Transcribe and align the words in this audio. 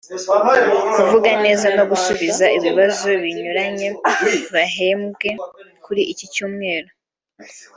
kuvuga 0.95 1.31
neza 1.43 1.67
no 1.77 1.83
gusubiza 1.91 2.45
ibibazo 2.57 3.07
binyuranye 3.21 3.87
bahembwe 4.53 5.29
kuri 5.83 6.01
iki 6.11 6.25
cyumweru 6.33 6.89